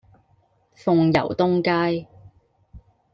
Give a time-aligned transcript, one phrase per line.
[0.75, 2.07] 鳳攸東街